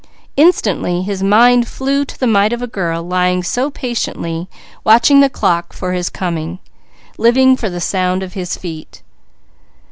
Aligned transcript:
Instantly 0.35 1.03
his 1.03 1.21
mind 1.21 1.67
flew 1.67 2.03
to 2.05 2.19
the 2.19 2.25
mite 2.25 2.53
of 2.53 2.61
a 2.63 2.65
girl, 2.65 3.03
lying 3.03 3.43
so 3.43 3.69
patiently, 3.69 4.49
watching 4.83 5.19
the 5.19 5.29
clock 5.29 5.73
for 5.73 5.93
his 5.93 6.09
coming, 6.09 6.57
living 7.19 7.55
for 7.55 7.69
the 7.69 7.79
sound 7.79 8.23
of 8.23 8.33
his 8.33 8.57
feet. 8.57 9.03